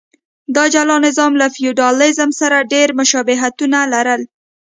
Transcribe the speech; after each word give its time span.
دا 0.55 0.63
جلا 0.73 0.95
نظام 1.07 1.31
له 1.41 1.47
فیوډالېزم 1.55 2.29
سره 2.41 2.67
ډېر 2.73 2.87
مشابهتونه 2.99 3.79
لرل. 3.93 4.21